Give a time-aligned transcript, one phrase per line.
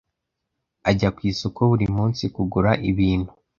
[0.89, 3.31] Ajya ku isoko buri munsi kugura ibintu.